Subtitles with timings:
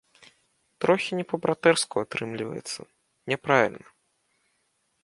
[0.85, 2.81] Трохі не па-братэрску атрымліваецца,
[3.35, 3.87] няправільна.